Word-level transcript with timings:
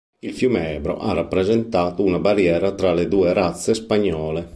Il 0.21 0.33
fiume 0.33 0.73
Ebro 0.73 0.97
ha 0.97 1.13
rappresentato 1.13 2.01
una 2.01 2.17
barriera 2.17 2.71
tra 2.71 2.91
le 2.91 3.07
due 3.07 3.33
razze 3.33 3.75
spagnole. 3.75 4.49